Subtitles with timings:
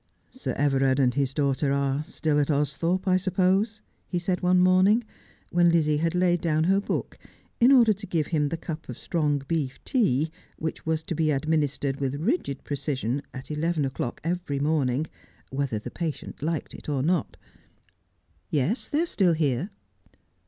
[0.31, 4.57] 'Sir Everard and his daughter are still at Austhorpe, I sup pose?' he said one
[4.59, 5.03] morning,
[5.51, 7.19] when Lizzie had laid down her book
[7.59, 11.29] in order to give him the cup of strong beef tea which was to be
[11.29, 15.05] administered with rigid precision at eleven o'clock every morn ing,
[15.51, 17.37] whether the patient liked it or not.'
[18.49, 19.69] Yes, they are still here.'